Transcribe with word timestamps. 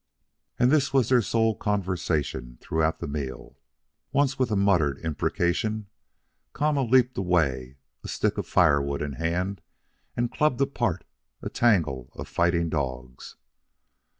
And 0.57 0.71
this 0.71 0.91
was 0.91 1.09
their 1.09 1.21
sole 1.21 1.55
conversation 1.55 2.57
throughout 2.59 3.01
the 3.01 3.07
meal. 3.07 3.59
Once, 4.11 4.39
with 4.39 4.49
a 4.49 4.55
muttered 4.55 4.97
imprecation, 5.05 5.89
Kama 6.53 6.81
leaped 6.81 7.19
away, 7.19 7.77
a 8.03 8.07
stick 8.07 8.39
of 8.39 8.47
firewood 8.47 9.03
in 9.03 9.13
hand, 9.13 9.61
and 10.17 10.31
clubbed 10.31 10.59
apart 10.59 11.03
a 11.43 11.51
tangle 11.51 12.09
of 12.15 12.27
fighting 12.27 12.67
dogs. 12.67 13.35